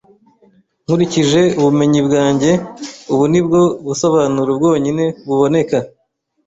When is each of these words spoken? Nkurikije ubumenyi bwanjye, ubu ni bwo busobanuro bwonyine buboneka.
Nkurikije 0.83 1.41
ubumenyi 1.59 1.99
bwanjye, 2.07 2.51
ubu 3.13 3.23
ni 3.31 3.41
bwo 3.45 3.61
busobanuro 3.85 4.51
bwonyine 4.59 5.05
buboneka. 5.27 5.77